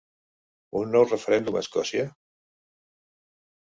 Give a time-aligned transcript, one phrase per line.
[0.79, 2.09] Un nou referèndum a Escòcia?